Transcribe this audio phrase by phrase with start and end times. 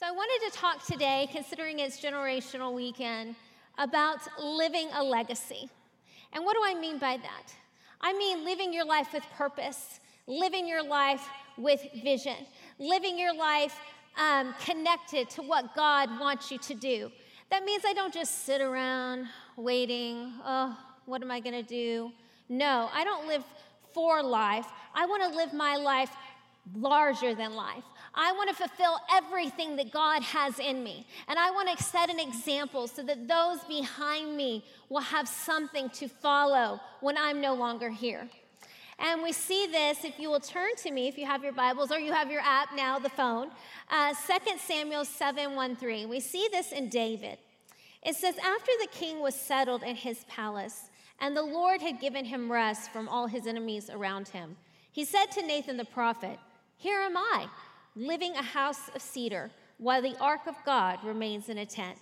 [0.00, 3.36] So, I wanted to talk today, considering it's generational weekend,
[3.76, 5.68] about living a legacy.
[6.32, 7.52] And what do I mean by that?
[8.00, 11.28] I mean living your life with purpose, living your life
[11.58, 12.36] with vision,
[12.78, 13.78] living your life
[14.16, 17.12] um, connected to what God wants you to do.
[17.50, 19.26] That means I don't just sit around
[19.58, 22.10] waiting, oh, what am I going to do?
[22.48, 23.44] No, I don't live
[23.92, 24.66] for life.
[24.94, 26.10] I want to live my life
[26.74, 27.84] larger than life.
[28.14, 31.06] I want to fulfill everything that God has in me.
[31.28, 35.88] And I want to set an example so that those behind me will have something
[35.90, 38.28] to follow when I'm no longer here.
[38.98, 41.90] And we see this, if you will turn to me, if you have your Bibles
[41.90, 43.50] or you have your app now, the phone,
[43.90, 46.06] uh, 2 Samuel 7 1 3.
[46.06, 47.38] We see this in David.
[48.02, 52.26] It says, After the king was settled in his palace, and the Lord had given
[52.26, 54.56] him rest from all his enemies around him,
[54.92, 56.38] he said to Nathan the prophet,
[56.76, 57.46] Here am I
[57.96, 61.98] living a house of cedar, while the ark of God remains in a tent.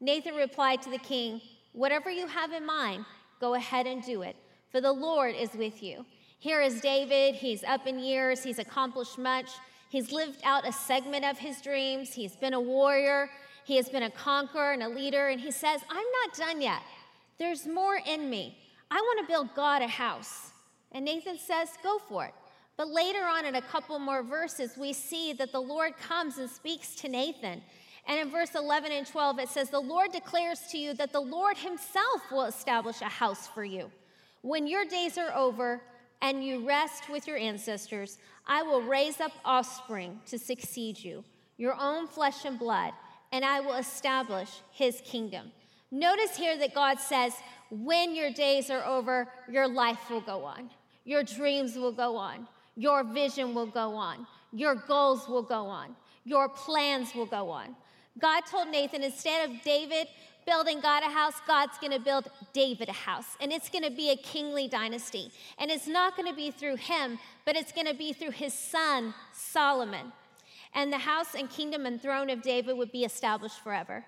[0.00, 1.40] Nathan replied to the king,
[1.72, 3.04] Whatever you have in mind,
[3.40, 4.36] go ahead and do it,
[4.70, 6.04] for the Lord is with you.
[6.38, 7.34] Here is David.
[7.34, 9.50] He's up in years, he's accomplished much.
[9.90, 12.12] He's lived out a segment of his dreams.
[12.12, 13.30] He's been a warrior,
[13.64, 15.28] he has been a conqueror and a leader.
[15.28, 16.82] And he says, I'm not done yet.
[17.38, 18.56] There's more in me.
[18.90, 20.52] I want to build God a house.
[20.92, 22.34] And Nathan says, Go for it.
[22.78, 26.48] But later on, in a couple more verses, we see that the Lord comes and
[26.48, 27.60] speaks to Nathan.
[28.06, 31.20] And in verse 11 and 12, it says, The Lord declares to you that the
[31.20, 33.90] Lord Himself will establish a house for you.
[34.42, 35.82] When your days are over
[36.22, 41.24] and you rest with your ancestors, I will raise up offspring to succeed you,
[41.56, 42.92] your own flesh and blood,
[43.32, 45.50] and I will establish His kingdom.
[45.90, 47.32] Notice here that God says,
[47.70, 50.70] When your days are over, your life will go on,
[51.04, 52.46] your dreams will go on.
[52.78, 54.24] Your vision will go on.
[54.52, 55.96] Your goals will go on.
[56.24, 57.74] Your plans will go on.
[58.20, 60.06] God told Nathan instead of David
[60.46, 63.36] building God a house, God's going to build David a house.
[63.40, 65.32] And it's going to be a kingly dynasty.
[65.58, 68.54] And it's not going to be through him, but it's going to be through his
[68.54, 70.12] son, Solomon.
[70.72, 74.04] And the house and kingdom and throne of David would be established forever.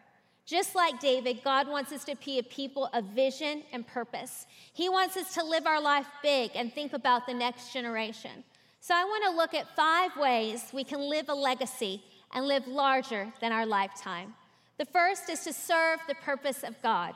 [0.47, 4.47] Just like David, God wants us to be a people of vision and purpose.
[4.73, 8.45] He wants us to live our life big and think about the next generation.
[8.83, 12.03] So I want to look at five ways we can live a legacy
[12.33, 14.35] and live larger than our lifetime.
[14.79, 17.13] The first is to serve the purpose of God.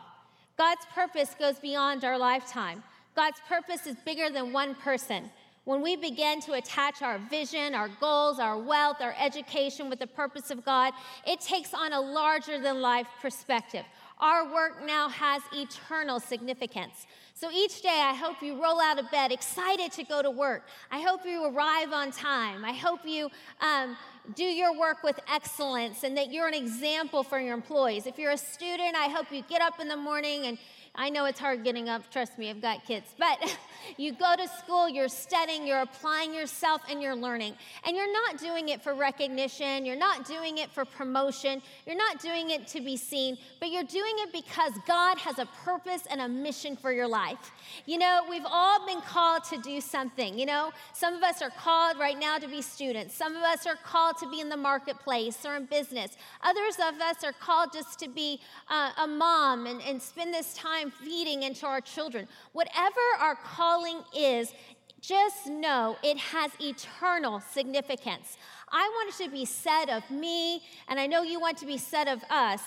[0.58, 2.82] God's purpose goes beyond our lifetime.
[3.16, 5.30] God's purpose is bigger than one person.
[5.64, 10.06] When we begin to attach our vision, our goals, our wealth, our education with the
[10.06, 10.92] purpose of God,
[11.26, 13.86] it takes on a larger than life perspective.
[14.20, 17.06] Our work now has eternal significance.
[17.37, 20.62] So each day, I hope you roll out of bed excited to go to work.
[20.93, 22.65] I hope you arrive on time.
[22.65, 23.28] I hope you
[23.61, 23.97] um,
[24.37, 28.06] do your work with excellence and that you're an example for your employees.
[28.06, 30.59] If you're a student, I hope you get up in the morning and
[30.97, 33.06] I know it's hard getting up, trust me, I've got kids.
[33.19, 33.59] But
[33.97, 37.55] you go to school, you're studying, you're applying yourself, and you're learning.
[37.84, 42.21] And you're not doing it for recognition, you're not doing it for promotion, you're not
[42.21, 46.21] doing it to be seen, but you're doing it because God has a purpose and
[46.21, 47.50] a mission for your life.
[47.87, 50.38] You know, we've all been called to do something.
[50.38, 53.66] You know, some of us are called right now to be students, some of us
[53.66, 57.72] are called to be in the marketplace or in business, others of us are called
[57.72, 61.81] just to be uh, a mom and, and spend this time time feeding into our
[61.81, 62.28] children.
[62.53, 64.53] Whatever our calling is,
[65.00, 68.39] just know it has eternal significance.
[68.71, 71.78] I want it to be said of me, and I know you want to be
[71.78, 72.61] said of us,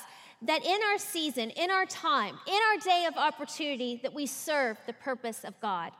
[0.43, 4.77] that in our season, in our time, in our day of opportunity, that we serve
[4.85, 5.91] the purpose of God.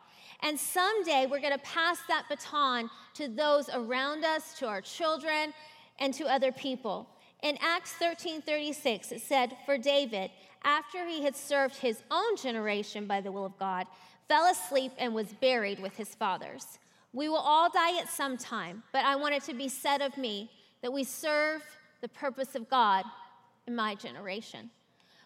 [0.44, 5.54] And someday we're going to pass that baton to those around us, to our children,
[5.98, 7.10] and to other people.
[7.42, 10.30] In Acts 13 36, it said, For David,
[10.64, 13.88] after he had served his own generation by the will of God,
[14.28, 16.80] fell asleep and was buried with his fathers.
[17.14, 20.18] We will all die at some time, but I want it to be said of
[20.18, 20.52] me
[20.82, 21.64] that we serve
[22.02, 23.06] the purpose of God
[23.66, 24.70] in my generation.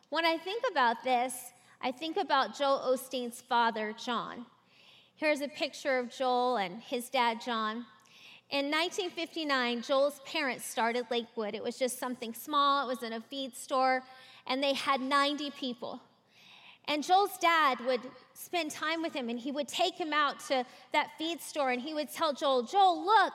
[0.10, 4.46] When I think about this, I think about Joel Osteen's father, John.
[5.16, 7.86] Here's a picture of Joel and his dad, John.
[8.50, 11.56] In 1959, Joel's parents started Lakewood.
[11.56, 14.04] It was just something small, it was in a feed store,
[14.52, 16.02] and they had 90 people.
[16.86, 18.02] And Joel's dad would
[18.34, 21.82] spend time with him and he would take him out to that feed store and
[21.82, 23.32] he would tell Joel, Joel, look,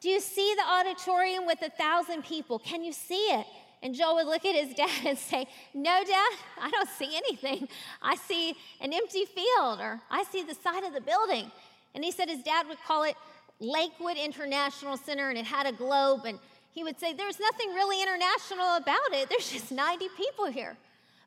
[0.00, 2.58] do you see the auditorium with a thousand people?
[2.58, 3.46] Can you see it?
[3.84, 7.68] And Joel would look at his dad and say, No, dad, I don't see anything.
[8.02, 11.52] I see an empty field or I see the side of the building.
[11.94, 13.14] And he said his dad would call it
[13.60, 16.40] Lakewood International Center and it had a globe and
[16.78, 19.28] he would say, There's nothing really international about it.
[19.28, 20.76] There's just 90 people here.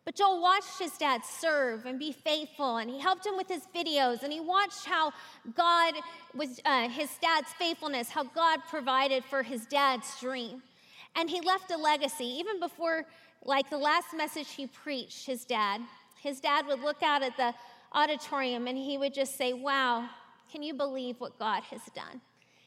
[0.05, 3.63] But Joel watched his dad serve and be faithful, and he helped him with his
[3.75, 5.11] videos, and he watched how
[5.53, 5.93] God
[6.33, 10.63] was, uh, his dad's faithfulness, how God provided for his dad's dream.
[11.15, 12.25] And he left a legacy.
[12.25, 13.05] Even before,
[13.43, 15.81] like the last message he preached, his dad,
[16.23, 17.53] his dad would look out at the
[17.93, 20.07] auditorium and he would just say, Wow,
[20.49, 22.21] can you believe what God has done?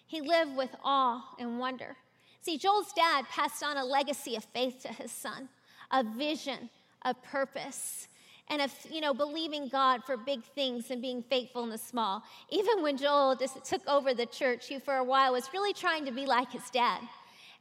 [0.06, 1.96] He lived with awe and wonder.
[2.44, 5.48] See, Joel's dad passed on a legacy of faith to his son,
[5.90, 6.68] a vision,
[7.00, 8.06] a purpose,
[8.50, 12.22] and of you know believing God for big things and being faithful in the small.
[12.50, 16.12] Even when Joel took over the church, he for a while was really trying to
[16.12, 17.00] be like his dad.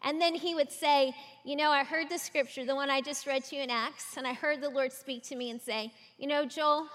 [0.03, 1.15] And then he would say,
[1.45, 4.18] You know, I heard the scripture, the one I just read to you in Acts,
[4.18, 6.88] and I heard the Lord speak to me and say, You know, Joel,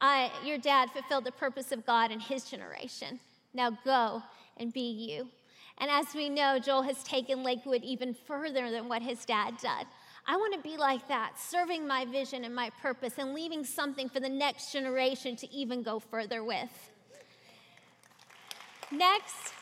[0.00, 3.20] I, your dad fulfilled the purpose of God in his generation.
[3.52, 4.22] Now go
[4.56, 5.28] and be you.
[5.78, 9.86] And as we know, Joel has taken Lakewood even further than what his dad did.
[10.26, 14.08] I want to be like that, serving my vision and my purpose and leaving something
[14.08, 16.90] for the next generation to even go further with.
[18.90, 19.52] Next,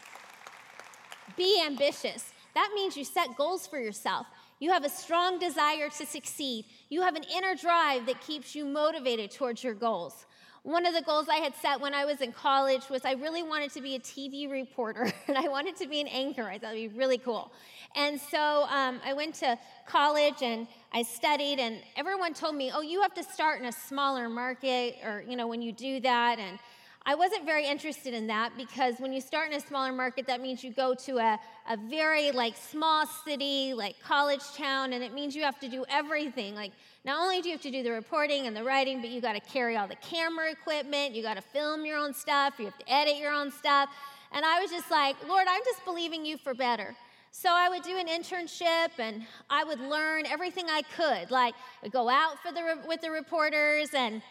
[1.36, 2.32] be ambitious.
[2.54, 4.26] That means you set goals for yourself.
[4.60, 6.66] You have a strong desire to succeed.
[6.88, 10.26] You have an inner drive that keeps you motivated towards your goals.
[10.64, 13.42] One of the goals I had set when I was in college was I really
[13.42, 16.44] wanted to be a TV reporter and I wanted to be an anchor.
[16.44, 17.52] I thought it'd be really cool.
[17.96, 22.80] And so um, I went to college and I studied, and everyone told me, oh,
[22.80, 26.38] you have to start in a smaller market, or, you know, when you do that.
[26.38, 26.58] And
[27.04, 30.40] I wasn't very interested in that because when you start in a smaller market, that
[30.40, 35.12] means you go to a, a very like small city, like college town, and it
[35.12, 36.54] means you have to do everything.
[36.54, 36.72] Like
[37.04, 39.32] not only do you have to do the reporting and the writing, but you got
[39.32, 42.78] to carry all the camera equipment, you got to film your own stuff, you have
[42.78, 43.88] to edit your own stuff.
[44.31, 46.94] And I was just like, Lord, I'm just believing you for better.
[47.32, 51.31] So I would do an internship and I would learn everything I could.
[51.31, 54.22] Like, I'd go out for the, with the reporters and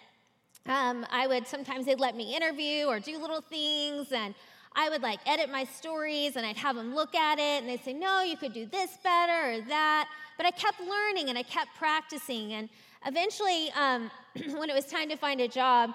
[0.67, 4.35] um, I would sometimes they'd let me interview or do little things and
[4.75, 7.83] I would like edit my stories and I'd have them look at it and they'd
[7.83, 10.07] say, no, you could do this better or that.
[10.41, 12.53] But I kept learning and I kept practicing.
[12.53, 12.67] And
[13.05, 14.09] eventually, um,
[14.55, 15.91] when it was time to find a job,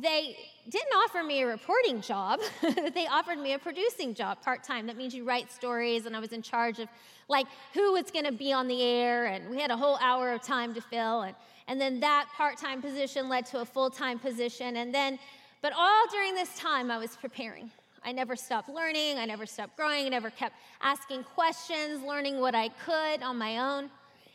[0.00, 0.36] they
[0.68, 2.38] didn't offer me a reporting job.
[2.94, 4.86] they offered me a producing job part time.
[4.86, 6.88] That means you write stories, and I was in charge of
[7.28, 10.30] like who was going to be on the air, and we had a whole hour
[10.30, 11.22] of time to fill.
[11.22, 11.34] And,
[11.66, 14.76] and then that part time position led to a full time position.
[14.76, 15.18] And then,
[15.60, 17.72] but all during this time, I was preparing.
[18.08, 22.54] I never stopped learning, I never stopped growing, I never kept asking questions, learning what
[22.54, 23.90] I could on my own.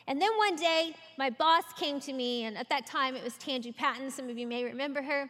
[0.06, 3.34] And then one day, my boss came to me, and at that time it was
[3.38, 4.12] Tangi Patton.
[4.12, 5.28] Some of you may remember her.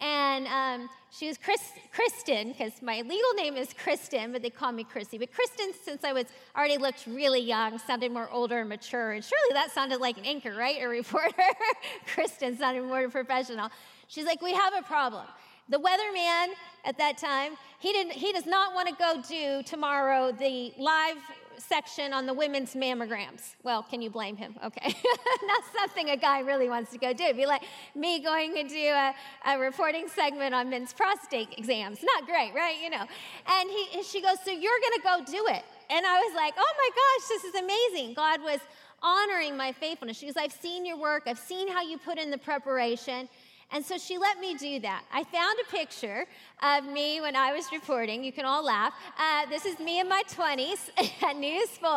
[0.00, 1.60] And um, she was Chris,
[1.92, 5.16] Kristen, because my legal name is Kristen, but they call me Chrissy.
[5.16, 6.24] But Kristen, since I was
[6.56, 9.12] already looked really young, sounded more older and mature.
[9.12, 10.82] And surely that sounded like an anchor, right?
[10.82, 11.30] A reporter.
[12.12, 13.68] Kristen sounded more professional.
[14.08, 15.26] She's like, We have a problem.
[15.68, 16.48] The weatherman
[16.84, 21.16] at that time, he, didn't, he does not want to go do tomorrow the live
[21.58, 23.54] section on the women's mammograms.
[23.62, 24.54] Well, can you blame him?
[24.64, 24.94] Okay.
[25.46, 27.24] Not something a guy really wants to go do.
[27.24, 27.62] It'd be like
[27.94, 29.14] me going to do a,
[29.46, 32.00] a reporting segment on men's prostate exams.
[32.02, 32.76] Not great, right?
[32.82, 33.06] You know.
[33.46, 35.64] And he, she goes, So you're going to go do it.
[35.90, 38.14] And I was like, Oh my gosh, this is amazing.
[38.14, 38.60] God was
[39.02, 40.16] honoring my faithfulness.
[40.16, 43.28] She goes, I've seen your work, I've seen how you put in the preparation.
[43.72, 45.02] And so she let me do that.
[45.12, 46.26] I found a picture
[46.62, 48.22] of me when I was reporting.
[48.22, 48.94] You can all laugh.
[49.18, 50.90] Uh, this is me in my 20s
[51.22, 51.90] at News 4.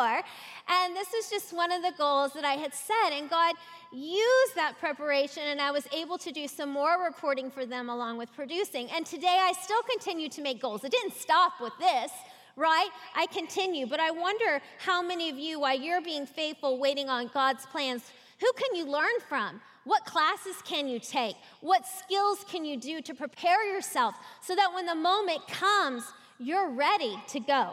[0.70, 3.12] And this was just one of the goals that I had set.
[3.12, 3.56] And God
[3.92, 8.18] used that preparation, and I was able to do some more reporting for them along
[8.18, 8.90] with producing.
[8.92, 10.84] And today I still continue to make goals.
[10.84, 12.12] It didn't stop with this
[12.58, 12.90] right?
[13.16, 17.30] I continue, but I wonder how many of you, while you're being faithful, waiting on
[17.32, 19.62] God's plans, who can you learn from?
[19.88, 21.38] What classes can you take?
[21.62, 26.04] What skills can you do to prepare yourself so that when the moment comes,
[26.40, 27.72] you're ready to go?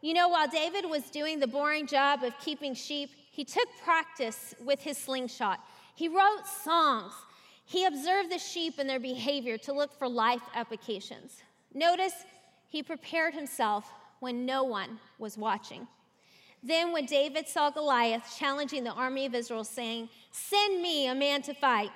[0.00, 4.54] You know, while David was doing the boring job of keeping sheep, he took practice
[4.64, 5.58] with his slingshot.
[5.96, 7.12] He wrote songs.
[7.64, 11.42] He observed the sheep and their behavior to look for life applications.
[11.74, 12.14] Notice
[12.68, 15.88] he prepared himself when no one was watching.
[16.66, 21.40] Then, when David saw Goliath challenging the army of Israel, saying, Send me a man
[21.42, 21.90] to fight,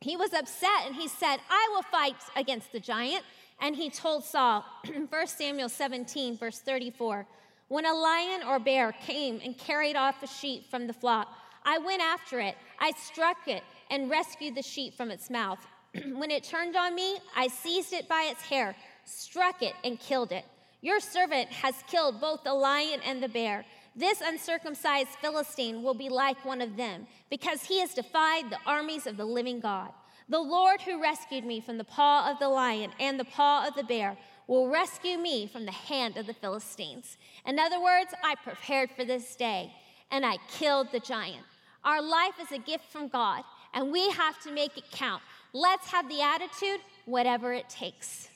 [0.00, 3.24] he was upset and he said, I will fight against the giant.
[3.58, 4.66] And he told Saul,
[5.08, 7.26] 1 Samuel 17, verse 34,
[7.68, 11.28] When a lion or bear came and carried off a sheep from the flock,
[11.64, 12.56] I went after it.
[12.78, 15.66] I struck it and rescued the sheep from its mouth.
[16.12, 18.76] when it turned on me, I seized it by its hair,
[19.06, 20.44] struck it, and killed it.
[20.82, 23.64] Your servant has killed both the lion and the bear.
[23.96, 29.06] This uncircumcised Philistine will be like one of them, because he has defied the armies
[29.06, 29.90] of the living God.
[30.28, 33.74] The Lord who rescued me from the paw of the lion and the paw of
[33.74, 37.16] the bear will rescue me from the hand of the Philistines.
[37.46, 39.72] In other words, I prepared for this day
[40.10, 41.44] and I killed the giant.
[41.84, 45.22] Our life is a gift from God, and we have to make it count.
[45.52, 48.28] Let's have the attitude, whatever it takes.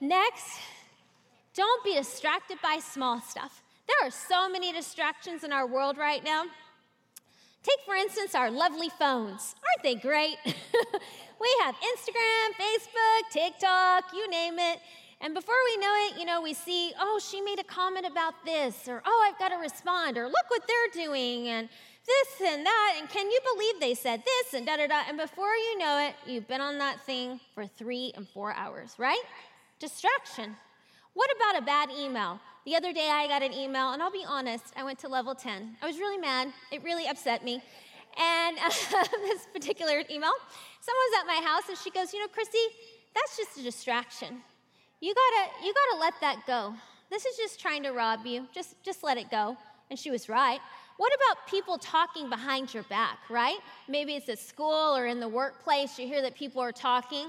[0.00, 0.58] Next,
[1.54, 3.62] don't be distracted by small stuff.
[3.86, 6.44] There are so many distractions in our world right now.
[7.62, 9.54] Take, for instance, our lovely phones.
[9.64, 10.36] Aren't they great?
[10.44, 14.80] we have Instagram, Facebook, TikTok, you name it.
[15.20, 18.34] And before we know it, you know, we see, oh, she made a comment about
[18.44, 21.68] this, or oh, I've got to respond, or look what they're doing, and
[22.06, 25.02] this and that, and can you believe they said this, and da da da.
[25.08, 28.96] And before you know it, you've been on that thing for three and four hours,
[28.98, 29.22] right?
[29.78, 30.56] Distraction.
[31.14, 32.40] What about a bad email?
[32.64, 35.34] The other day I got an email, and I'll be honest, I went to level
[35.34, 35.76] 10.
[35.82, 36.50] I was really mad.
[36.72, 37.62] It really upset me.
[38.16, 38.68] And uh,
[39.22, 40.32] this particular email,
[40.80, 42.58] someone was at my house and she goes, You know, Christy,
[43.14, 44.40] that's just a distraction.
[45.00, 46.74] You gotta, you gotta let that go.
[47.10, 48.46] This is just trying to rob you.
[48.54, 49.58] Just, just let it go.
[49.90, 50.58] And she was right.
[50.96, 53.58] What about people talking behind your back, right?
[53.88, 57.26] Maybe it's at school or in the workplace, you hear that people are talking.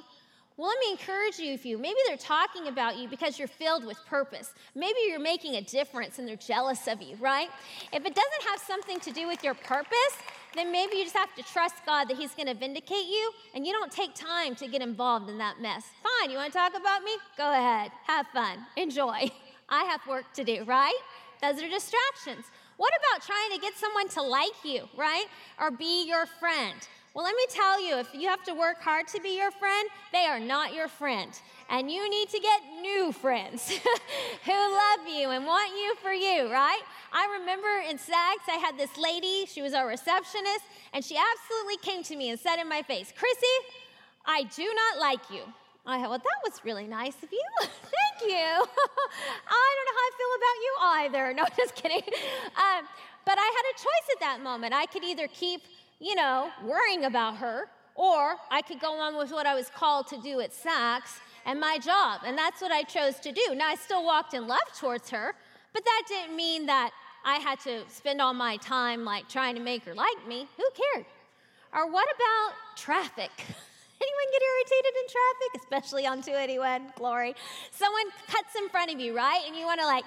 [0.57, 3.85] Well, let me encourage you if you maybe they're talking about you because you're filled
[3.85, 4.53] with purpose.
[4.73, 7.49] Maybe you're making a difference and they're jealous of you, right?
[7.91, 10.15] If it doesn't have something to do with your purpose,
[10.55, 13.67] then maybe you just have to trust God that He's going to vindicate you and
[13.67, 15.83] you don't take time to get involved in that mess.
[16.01, 17.11] Fine, you want to talk about me?
[17.37, 19.29] Go ahead, have fun, enjoy.
[19.69, 20.95] I have work to do, right?
[21.41, 22.45] Those are distractions.
[22.77, 25.25] What about trying to get someone to like you, right?
[25.59, 26.75] Or be your friend?
[27.15, 29.87] Well, let me tell you, if you have to work hard to be your friend,
[30.11, 31.31] they are not your friend.
[31.69, 33.69] And you need to get new friends
[34.45, 36.81] who love you and want you for you, right?
[37.13, 41.77] I remember in SAGS, I had this lady, she was our receptionist, and she absolutely
[41.89, 43.77] came to me and said in my face, Chrissy,
[44.25, 45.43] I do not like you.
[45.85, 47.49] I thought, well, that was really nice of you.
[47.61, 48.35] Thank you.
[49.47, 51.33] I don't know how I feel about you either.
[51.33, 52.03] No, just kidding.
[52.57, 52.85] Um,
[53.25, 54.73] but I had a choice at that moment.
[54.73, 55.61] I could either keep
[55.99, 60.07] you know, worrying about her, or I could go on with what I was called
[60.07, 62.21] to do at SAGS and my job.
[62.25, 63.55] And that's what I chose to do.
[63.55, 65.33] Now, I still walked in love towards her,
[65.73, 66.91] but that didn't mean that
[67.23, 70.47] I had to spend all my time like trying to make her like me.
[70.57, 71.05] Who cared?
[71.73, 73.31] Or what about traffic?
[74.01, 76.93] Anyone get irritated in traffic, especially on 281?
[76.95, 77.33] Glory.
[77.71, 79.41] Someone cuts in front of you, right?
[79.47, 80.03] And you want to like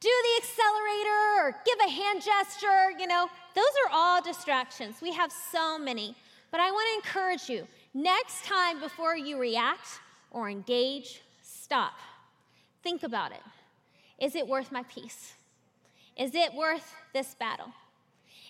[0.00, 4.96] do the accelerator or give a hand gesture, you know, those are all distractions.
[5.02, 6.16] We have so many.
[6.50, 11.94] But I want to encourage you next time before you react or engage, stop.
[12.82, 13.42] Think about it.
[14.18, 15.34] Is it worth my peace?
[16.16, 17.68] Is it worth this battle?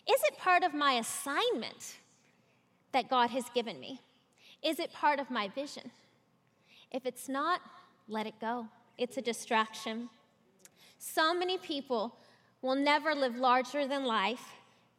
[0.09, 1.97] Is it part of my assignment
[2.93, 4.01] that God has given me?
[4.63, 5.91] Is it part of my vision?
[6.91, 7.61] If it's not,
[8.09, 8.67] let it go.
[8.99, 10.09] It's a distraction.
[11.03, 12.15] So many people
[12.61, 14.45] will never live larger than life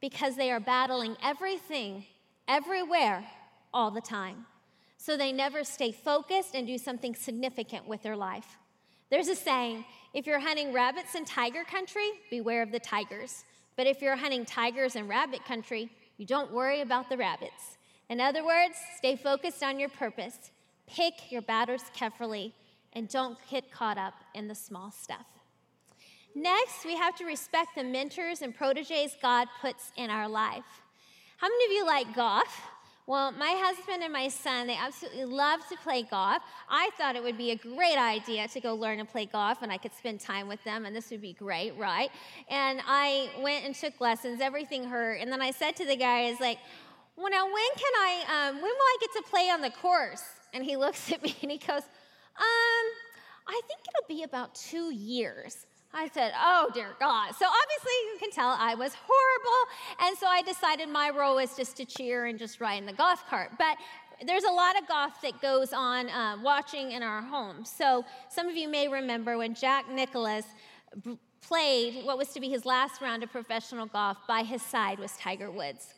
[0.01, 2.05] because they are battling everything,
[2.47, 3.23] everywhere,
[3.71, 4.47] all the time.
[4.97, 8.57] So they never stay focused and do something significant with their life.
[9.11, 13.43] There's a saying if you're hunting rabbits in tiger country, beware of the tigers.
[13.77, 17.77] But if you're hunting tigers in rabbit country, you don't worry about the rabbits.
[18.09, 20.49] In other words, stay focused on your purpose,
[20.87, 22.55] pick your battles carefully,
[22.93, 25.40] and don't get caught up in the small stuff.
[26.33, 30.63] Next, we have to respect the mentors and proteges God puts in our life.
[31.37, 32.61] How many of you like golf?
[33.07, 36.41] Well, my husband and my son, they absolutely love to play golf.
[36.69, 39.71] I thought it would be a great idea to go learn and play golf, and
[39.71, 42.09] I could spend time with them, and this would be great, right?
[42.47, 44.39] And I went and took lessons.
[44.39, 45.15] Everything hurt.
[45.15, 46.59] And then I said to the guy, "Is like,
[47.17, 48.23] well, now when can I?
[48.29, 50.23] Um, when will I get to play on the course?"
[50.53, 51.83] And he looks at me and he goes,
[52.37, 52.85] "Um,
[53.47, 57.33] I think it'll be about two years." I said, Oh, dear God.
[57.35, 60.07] So obviously, you can tell I was horrible.
[60.07, 62.93] And so I decided my role was just to cheer and just ride in the
[62.93, 63.51] golf cart.
[63.57, 63.77] But
[64.25, 67.65] there's a lot of golf that goes on uh, watching in our home.
[67.65, 70.45] So some of you may remember when Jack Nicklaus
[71.03, 74.99] b- played what was to be his last round of professional golf, by his side
[74.99, 75.93] was Tiger Woods.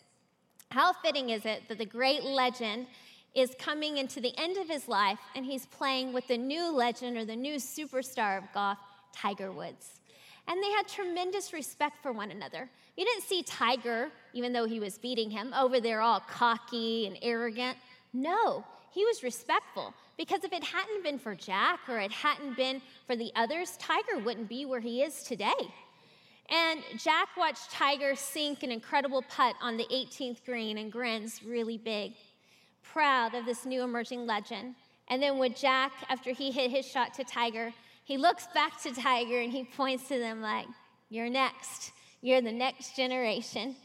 [0.71, 2.87] How fitting is it that the great legend
[3.35, 7.17] is coming into the end of his life and he's playing with the new legend
[7.17, 8.77] or the new superstar of golf,
[9.13, 10.01] Tiger Woods.
[10.47, 12.69] And they had tremendous respect for one another.
[12.97, 17.17] You didn't see Tiger, even though he was beating him, over there all cocky and
[17.21, 17.77] arrogant.
[18.11, 22.81] No, he was respectful because if it hadn't been for Jack or it hadn't been
[23.07, 25.51] for the others, Tiger wouldn't be where he is today.
[26.49, 31.77] And Jack watched Tiger sink an incredible putt on the 18th green and grins really
[31.77, 32.13] big,
[32.83, 34.75] proud of this new emerging legend.
[35.07, 38.93] And then when Jack, after he hit his shot to Tiger, he looks back to
[38.93, 40.67] Tiger and he points to them like,
[41.09, 41.91] You're next.
[42.21, 43.75] You're the next generation.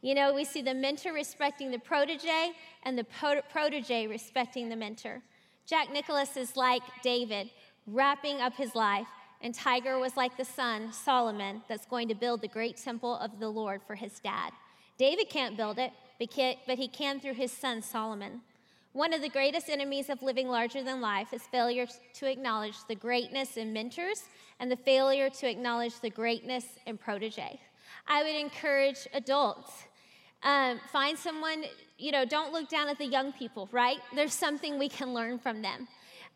[0.00, 2.52] You know, we see the mentor respecting the protege
[2.84, 3.04] and the
[3.50, 5.20] protege respecting the mentor.
[5.66, 7.50] Jack Nicklaus is like David,
[7.86, 9.08] wrapping up his life,
[9.40, 13.40] and Tiger was like the son, Solomon, that's going to build the great temple of
[13.40, 14.52] the Lord for his dad.
[14.96, 18.40] David can't build it, but he can through his son, Solomon.
[18.98, 22.96] One of the greatest enemies of living larger than life is failure to acknowledge the
[22.96, 24.24] greatness in mentors
[24.58, 27.60] and the failure to acknowledge the greatness in protege.
[28.08, 29.84] I would encourage adults
[30.42, 31.62] um, find someone,
[31.96, 33.98] you know, don't look down at the young people, right?
[34.16, 35.86] There's something we can learn from them.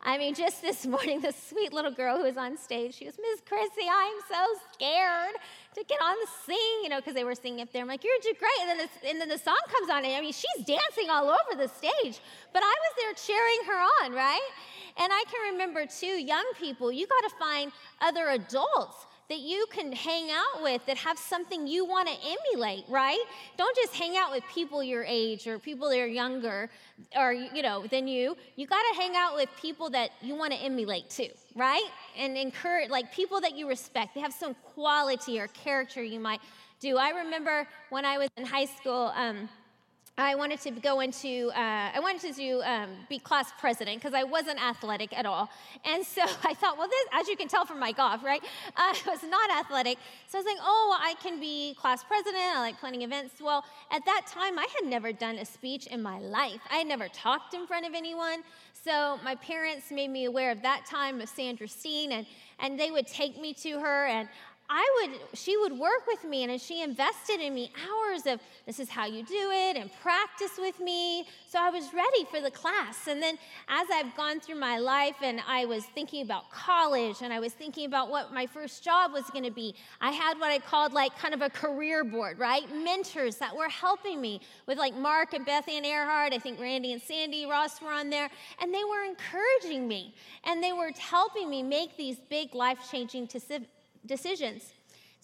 [0.05, 3.17] I mean, just this morning, this sweet little girl who was on stage, she goes,
[3.17, 5.35] Miss Chrissy, I'm so scared
[5.75, 7.81] to get on the sing, you know, because they were singing up there.
[7.81, 8.51] I'm like, you're doing great.
[8.61, 11.27] And then, this, and then the song comes on, and I mean, she's dancing all
[11.27, 12.19] over the stage.
[12.51, 14.49] But I was there cheering her on, right?
[14.97, 19.65] And I can remember, too, young people, you got to find other adults that you
[19.71, 23.17] can hang out with that have something you want to emulate, right?
[23.57, 26.69] Don't just hang out with people your age or people that are younger
[27.17, 28.37] or you know than you.
[28.57, 31.89] You got to hang out with people that you want to emulate too, right?
[32.15, 34.13] And encourage like people that you respect.
[34.13, 36.41] They have some quality or character you might
[36.79, 36.97] do.
[36.97, 39.11] I remember when I was in high school.
[39.15, 39.49] Um,
[40.15, 44.13] I wanted to go into, uh, I wanted to do, um, be class president because
[44.13, 45.49] I wasn't athletic at all.
[45.85, 48.43] And so I thought, well, this, as you can tell from my golf, right?
[48.77, 49.97] I was not athletic.
[50.27, 52.43] So I was like, oh, I can be class president.
[52.43, 53.41] I like planning events.
[53.41, 56.61] Well, at that time, I had never done a speech in my life.
[56.69, 58.43] I had never talked in front of anyone.
[58.83, 62.27] So my parents made me aware of that time of Sandra Steen, and,
[62.59, 64.27] and they would take me to her, and
[64.75, 68.79] I would, she would work with me and she invested in me hours of this
[68.79, 71.27] is how you do it and practice with me.
[71.47, 73.05] So I was ready for the class.
[73.05, 77.31] And then as I've gone through my life and I was thinking about college and
[77.31, 80.49] I was thinking about what my first job was going to be, I had what
[80.49, 82.63] I called like kind of a career board, right?
[82.75, 86.33] Mentors that were helping me with like Mark and Beth Ann Earhart.
[86.33, 88.27] I think Randy and Sandy Ross were on there.
[88.59, 93.27] And they were encouraging me and they were helping me make these big life changing
[94.05, 94.73] decisions.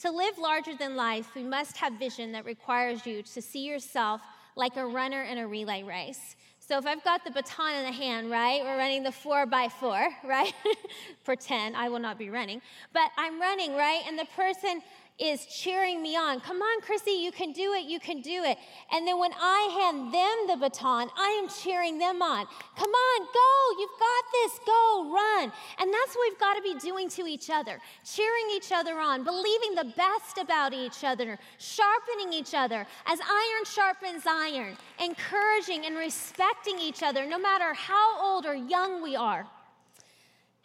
[0.02, 4.22] To live larger than life, we must have vision that requires you to see yourself
[4.56, 6.36] like a runner in a relay race.
[6.60, 9.70] So if I've got the baton in the hand, right, we're running the four by
[9.70, 10.54] four, right?
[11.26, 12.62] Pretend I will not be running,
[12.94, 14.04] but I'm running, right?
[14.08, 14.82] And the person
[15.20, 16.39] is cheering me on.
[16.39, 18.58] Come on, Chrissy, you can do it, you can do it.
[18.92, 22.46] And then when I hand them the baton, I am cheering them on.
[22.78, 25.52] Come on, go, you've got this, go, run.
[25.80, 29.24] And that's what we've got to be doing to each other cheering each other on,
[29.24, 35.96] believing the best about each other, sharpening each other as iron sharpens iron, encouraging and
[35.96, 39.46] respecting each other, no matter how old or young we are.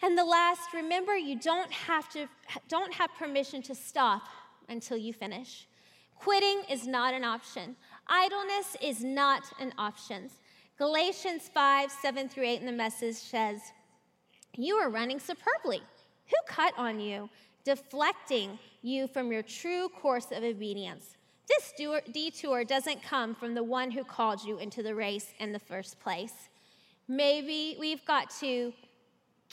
[0.03, 2.29] And the last, remember you don't have to
[2.69, 4.23] don't have permission to stop
[4.69, 5.67] until you finish.
[6.17, 7.77] Quitting is not an option.
[8.09, 10.31] Idleness is not an option.
[10.77, 13.61] Galatians 5, 7 through 8 in the message says,
[14.57, 15.83] You are running superbly.
[16.27, 17.29] Who cut on you,
[17.65, 21.17] deflecting you from your true course of obedience?
[21.49, 21.73] This
[22.13, 26.01] detour doesn't come from the one who called you into the race in the first
[26.01, 26.33] place.
[27.07, 28.73] Maybe we've got to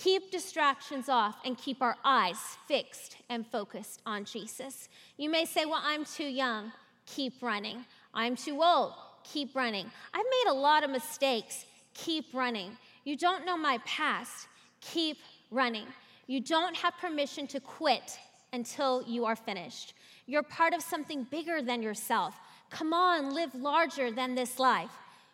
[0.01, 2.37] Keep distractions off and keep our eyes
[2.67, 4.89] fixed and focused on Jesus.
[5.17, 6.71] You may say, Well, I'm too young.
[7.05, 7.85] Keep running.
[8.13, 8.93] I'm too old.
[9.23, 9.85] Keep running.
[10.13, 11.65] I've made a lot of mistakes.
[11.93, 12.77] Keep running.
[13.03, 14.47] You don't know my past.
[14.81, 15.17] Keep
[15.49, 15.87] running.
[16.27, 18.19] You don't have permission to quit
[18.53, 19.93] until you are finished.
[20.25, 22.35] You're part of something bigger than yourself.
[22.69, 24.91] Come on, live larger than this life.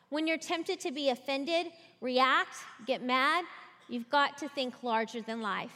[0.10, 1.68] When you're tempted to be offended,
[2.02, 2.56] react,
[2.86, 3.44] get mad,
[3.90, 5.72] You've got to think larger than life.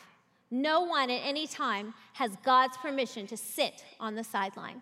[0.49, 4.81] No one at any time has God's permission to sit on the sideline.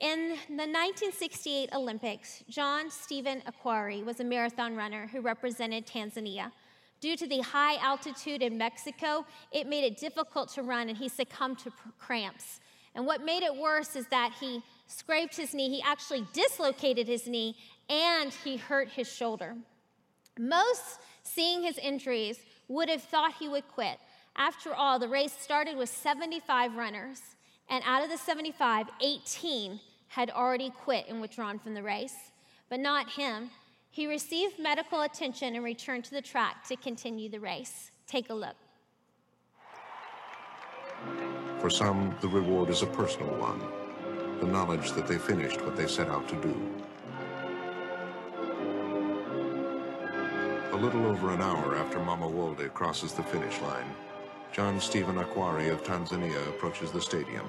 [0.00, 6.50] In the 1968 Olympics, John Stephen Akhwari was a marathon runner who represented Tanzania.
[7.00, 11.08] Due to the high altitude in Mexico, it made it difficult to run and he
[11.08, 12.60] succumbed to cramps.
[12.94, 17.28] And what made it worse is that he scraped his knee, he actually dislocated his
[17.28, 17.56] knee,
[17.88, 19.54] and he hurt his shoulder.
[20.38, 23.98] Most seeing his injuries, would have thought he would quit.
[24.36, 27.20] After all, the race started with 75 runners,
[27.68, 32.14] and out of the 75, 18 had already quit and withdrawn from the race.
[32.68, 33.50] But not him.
[33.90, 37.90] He received medical attention and returned to the track to continue the race.
[38.06, 38.56] Take a look.
[41.60, 43.60] For some, the reward is a personal one,
[44.40, 46.54] the knowledge that they finished what they set out to do.
[50.72, 53.92] A little over an hour after Mamo Wolde crosses the finish line,
[54.52, 57.46] John Stephen Akhwari of Tanzania approaches the stadium,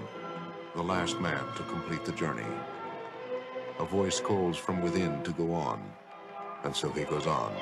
[0.76, 2.46] the last man to complete the journey.
[3.80, 5.82] A voice calls from within to go on,
[6.64, 7.54] and so he goes on.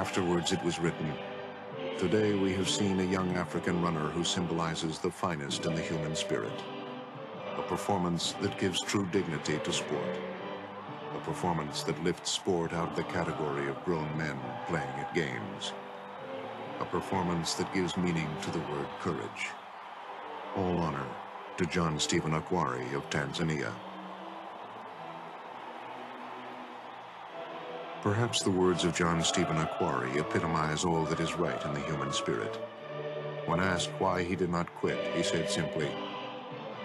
[0.00, 1.12] Afterwards it was written,
[1.98, 6.16] Today we have seen a young African runner who symbolizes the finest in the human
[6.16, 6.54] spirit.
[7.58, 10.16] A performance that gives true dignity to sport.
[11.14, 15.74] A performance that lifts sport out of the category of grown men playing at games.
[16.80, 19.48] A performance that gives meaning to the word courage.
[20.56, 21.08] All honor
[21.58, 23.74] to John Stephen Akhwari of Tanzania.
[28.02, 32.10] Perhaps the words of John Stephen Akhwari epitomize all that is right in the human
[32.14, 32.56] spirit.
[33.44, 35.90] When asked why he did not quit, he said simply,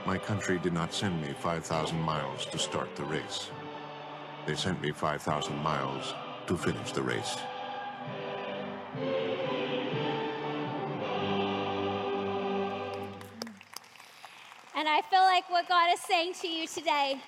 [0.06, 3.50] My country did not send me 5,000 miles to start the race.
[4.46, 6.14] They sent me 5,000 miles
[6.48, 7.38] to finish the race.
[14.76, 17.22] And I feel like what God is saying to you today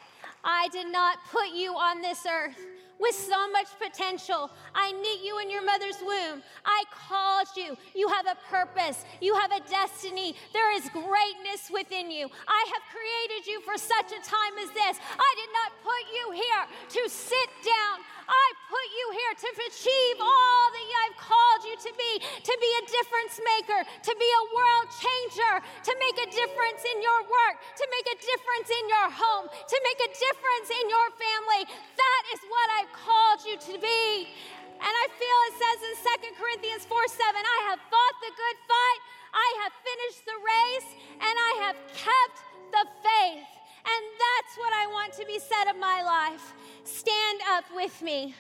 [0.44, 4.50] I did not put you on this earth with so much potential.
[4.74, 6.42] I knit you in your mother's womb.
[6.66, 7.78] I called you.
[7.96, 9.06] You have a purpose.
[9.22, 10.36] You have a destiny.
[10.54, 12.30] There is greatness within you.
[12.48, 14.98] I have created you for such a time as this.
[14.98, 18.04] I did not put you here to sit down.
[18.28, 22.72] I put you here to achieve all that I've called you to be, to be
[22.76, 27.56] a difference maker, to be a world changer, to make a difference in your work,
[27.80, 31.64] to make a difference in your home, to make a difference in your family.
[31.96, 34.36] That is what I've called you to be.
[34.78, 38.58] And I feel it says in 2 Corinthians 4 7, I have fought the good
[38.68, 39.02] fight,
[39.34, 40.90] I have finished the race,
[41.24, 42.38] and I have kept
[42.76, 43.57] the faith.
[43.90, 46.54] And that's what I want to be said of my life.
[46.84, 48.36] Stand up with me.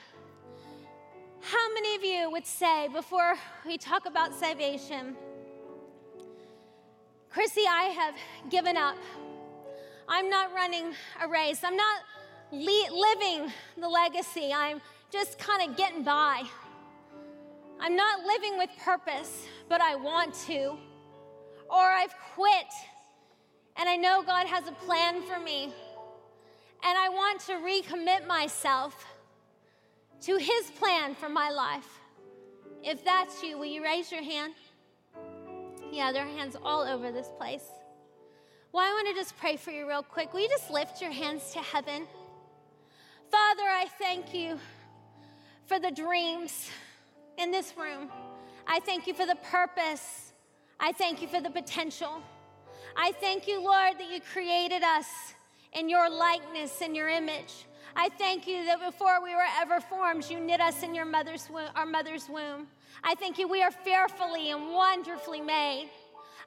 [1.39, 5.15] How many of you would say, before we talk about salvation,
[7.29, 8.15] Chrissy, I have
[8.49, 8.97] given up.
[10.07, 11.59] I'm not running a race.
[11.63, 12.01] I'm not
[12.51, 14.51] le- living the legacy.
[14.53, 14.81] I'm
[15.11, 16.43] just kind of getting by.
[17.79, 20.77] I'm not living with purpose, but I want to.
[21.69, 22.65] Or I've quit
[23.77, 25.73] and I know God has a plan for me.
[26.83, 29.05] And I want to recommit myself
[30.21, 31.87] to His plan for my life.
[32.83, 34.53] If that's you, will you raise your hand?
[35.91, 37.65] Yeah, there are hands all over this place.
[38.71, 40.33] Well, I want to just pray for you real quick.
[40.33, 42.07] Will you just lift your hands to heaven?
[43.31, 44.59] Father, I thank you
[45.65, 46.69] for the dreams
[47.37, 48.09] in this room.
[48.67, 50.33] I thank you for the purpose.
[50.79, 52.21] I thank you for the potential.
[52.99, 55.05] I thank you, Lord, that you created us
[55.73, 57.67] in your likeness and your image.
[57.95, 61.47] I thank you that before we were ever formed, you knit us in your mother's
[61.47, 62.65] womb, our mother's womb.
[63.03, 65.89] I thank you we are fearfully and wonderfully made.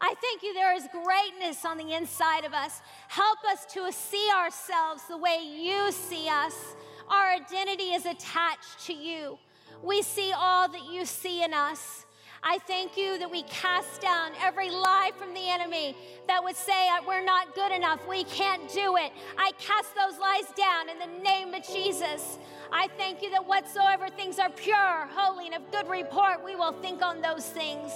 [0.00, 2.80] I thank you there is greatness on the inside of us.
[3.06, 6.74] Help us to see ourselves the way you see us.
[7.08, 9.38] Our identity is attached to you.
[9.84, 12.06] We see all that you see in us.
[12.42, 15.94] I thank you that we cast down every lie from the enemy
[16.26, 19.12] that would say uh, we're not good enough, we can't do it.
[19.36, 22.38] I cast those lies down in the name of Jesus.
[22.72, 26.72] I thank you that whatsoever things are pure, holy, and of good report, we will
[26.72, 27.92] think on those things.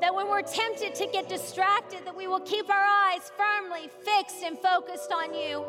[0.00, 4.44] That when we're tempted to get distracted, that we will keep our eyes firmly fixed
[4.44, 5.64] and focused on you.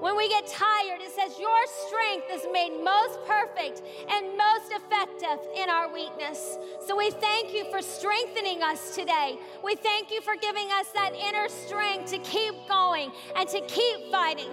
[0.00, 5.38] When we get tired, it says, Your strength is made most perfect and most effective
[5.54, 6.56] in our weakness.
[6.86, 9.38] So we thank you for strengthening us today.
[9.62, 14.10] We thank you for giving us that inner strength to keep going and to keep
[14.10, 14.50] fighting.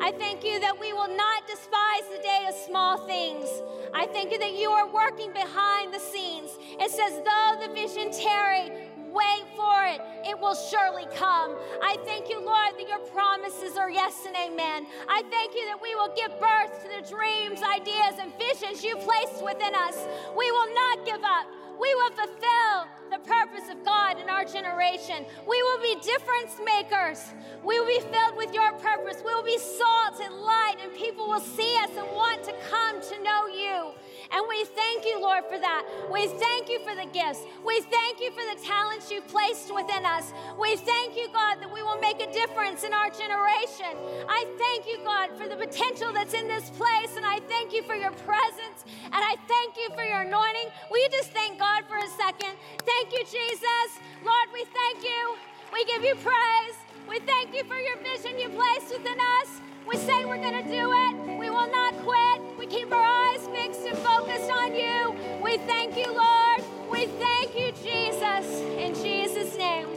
[0.00, 3.48] I thank you that we will not despise the day of small things.
[3.94, 6.50] I thank you that you are working behind the scenes.
[6.78, 11.56] It says, though the vision tarry, Wait for it, it will surely come.
[11.82, 14.86] I thank you, Lord, that your promises are yes and amen.
[15.08, 18.96] I thank you that we will give birth to the dreams, ideas, and visions you
[18.96, 19.96] placed within us.
[20.36, 21.46] We will not give up.
[21.80, 22.76] We will fulfill
[23.10, 25.24] the purpose of God in our generation.
[25.46, 27.22] We will be difference makers.
[27.64, 29.22] We will be filled with your purpose.
[29.24, 33.00] We will be salt and light, and people will see us and want to come
[33.00, 33.92] to know you.
[34.30, 35.88] And we thank you, Lord, for that.
[36.12, 37.40] We thank you for the gifts.
[37.64, 40.32] We thank you for the talents you've placed within us.
[40.60, 43.96] We thank you, God, that we will make a difference in our generation.
[44.28, 47.16] I thank you, God, for the potential that's in this place.
[47.16, 48.84] And I thank you for your presence.
[49.04, 50.68] And I thank you for your anointing.
[50.90, 52.52] Will you just thank God for a second?
[52.84, 53.88] Thank you, Jesus.
[54.24, 55.36] Lord, we thank you.
[55.72, 56.76] We give you praise.
[57.08, 59.67] We thank you for your vision you placed within us.
[59.88, 61.38] We say we're going to do it.
[61.38, 62.58] We will not quit.
[62.58, 65.16] We keep our eyes fixed and focused on you.
[65.42, 66.62] We thank you, Lord.
[66.90, 68.60] We thank you, Jesus.
[68.76, 69.88] In Jesus' name.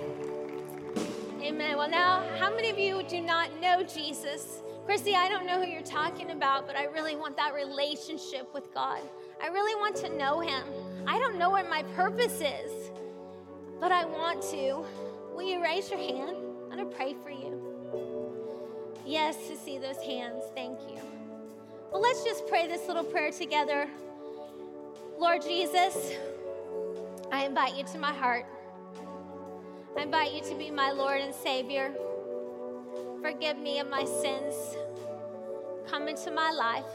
[1.41, 1.77] Amen.
[1.77, 4.62] Well, now, how many of you do not know Jesus?
[4.86, 8.73] Christy, I don't know who you're talking about, but I really want that relationship with
[8.73, 9.01] God.
[9.43, 10.63] I really want to know Him.
[11.06, 12.91] I don't know what my purpose is,
[13.82, 14.86] but I want to.
[15.36, 16.38] Will you raise your hand?
[16.71, 17.70] I'm going to pray for you.
[19.12, 20.41] Yes, to see those hands.
[20.56, 21.02] Thank you.
[21.91, 23.89] Well, let's just pray this little prayer together.
[25.19, 26.13] Lord Jesus,
[27.30, 28.45] I invite you to my heart.
[29.97, 31.93] I invite you to be my Lord and Savior.
[33.21, 34.56] Forgive me of my sins.
[35.89, 36.86] Come into my life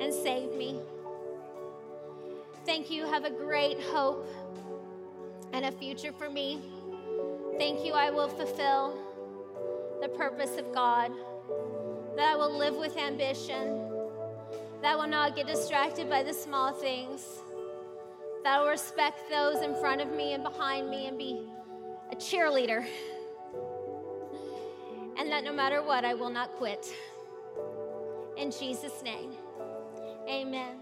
[0.00, 0.78] and save me.
[2.64, 3.06] Thank you.
[3.06, 4.24] Have a great hope
[5.52, 6.60] and a future for me.
[7.58, 7.94] Thank you.
[7.94, 9.09] I will fulfill
[10.00, 11.12] the purpose of God,
[12.16, 13.80] that I will live with ambition,
[14.82, 17.22] that I will not get distracted by the small things,
[18.42, 21.46] that I will respect those in front of me and behind me and be
[22.10, 22.86] a cheerleader,
[25.18, 26.86] and that no matter what, I will not quit.
[28.36, 29.32] In Jesus' name,
[30.28, 30.80] amen.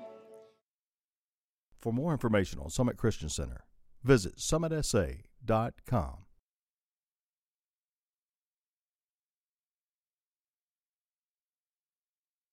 [1.81, 3.64] For more information on Summit Christian Center,
[4.02, 6.16] visit summitsa.com.